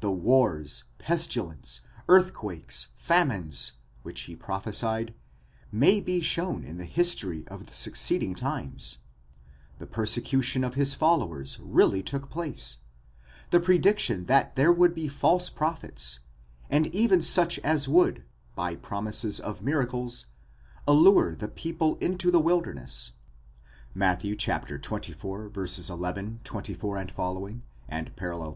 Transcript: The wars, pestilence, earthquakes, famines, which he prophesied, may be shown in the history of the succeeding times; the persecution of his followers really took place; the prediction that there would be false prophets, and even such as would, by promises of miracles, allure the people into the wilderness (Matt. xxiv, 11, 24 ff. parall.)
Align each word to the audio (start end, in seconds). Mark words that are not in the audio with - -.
The 0.00 0.10
wars, 0.12 0.84
pestilence, 0.98 1.80
earthquakes, 2.06 2.88
famines, 2.94 3.72
which 4.02 4.20
he 4.24 4.36
prophesied, 4.36 5.14
may 5.72 5.98
be 5.98 6.20
shown 6.20 6.62
in 6.62 6.76
the 6.76 6.84
history 6.84 7.48
of 7.48 7.64
the 7.68 7.72
succeeding 7.72 8.34
times; 8.34 8.98
the 9.78 9.86
persecution 9.86 10.62
of 10.62 10.74
his 10.74 10.92
followers 10.92 11.58
really 11.58 12.02
took 12.02 12.28
place; 12.28 12.80
the 13.48 13.60
prediction 13.60 14.26
that 14.26 14.56
there 14.56 14.70
would 14.70 14.94
be 14.94 15.08
false 15.08 15.48
prophets, 15.48 16.18
and 16.68 16.88
even 16.94 17.22
such 17.22 17.58
as 17.60 17.88
would, 17.88 18.24
by 18.54 18.74
promises 18.76 19.40
of 19.40 19.62
miracles, 19.62 20.26
allure 20.86 21.34
the 21.34 21.48
people 21.48 21.96
into 21.96 22.30
the 22.30 22.40
wilderness 22.40 23.12
(Matt. 23.94 24.20
xxiv, 24.20 25.88
11, 25.90 26.40
24 26.44 27.04
ff. 27.04 28.16
parall.) 28.16 28.50